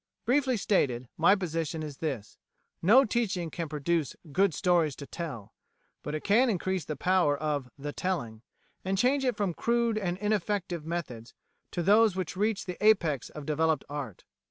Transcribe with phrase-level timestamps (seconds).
[0.25, 2.39] Briefly stated, my position is this:
[2.81, 5.53] no teaching can produce "good stories to tell,"
[6.01, 8.41] but it can increase the power of "the telling,"
[8.83, 11.35] and change it from crude and ineffective methods
[11.69, 14.23] to those which reach the apex of developed art.